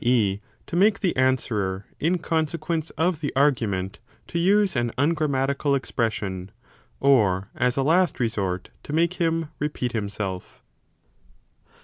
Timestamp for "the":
1.01-1.15, 3.21-3.31